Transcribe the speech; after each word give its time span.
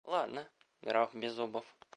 Ландо— 0.07 0.43
граф 0.83 1.13
Беззубов. 1.13 1.65